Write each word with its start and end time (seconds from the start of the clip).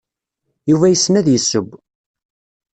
Yuba 0.69 0.87
yessen 0.91 1.19
ad 1.19 1.27
yesseww. 1.29 1.69